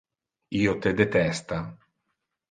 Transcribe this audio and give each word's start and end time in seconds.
Io 0.59 0.71
te 0.85 0.93
detesta. 1.01 1.59